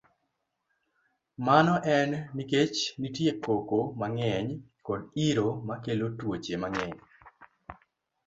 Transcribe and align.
Mano 1.45 1.73
en 1.95 2.09
nikech 2.35 2.77
nitie 3.01 3.31
koko 3.43 3.79
mang'eny 3.99 4.49
kod 4.85 5.01
iro 5.27 5.47
makelo 5.67 6.05
tuoche 6.17 6.55
mang'eny. 6.61 6.95